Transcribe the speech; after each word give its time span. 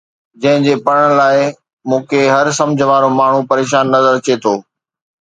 جنهن 0.41 0.63
جي 0.67 0.73
پڙهڻ 0.85 1.11
لاءِ 1.19 1.37
مون 1.89 2.01
کي 2.09 2.21
هر 2.33 2.45
سمجهه 2.61 2.89
وارو 2.91 3.09
ماڻهو 3.19 3.41
پريشان 3.51 3.83
نظر 3.95 4.11
اچي 4.19 4.33
ٿو 4.43 4.53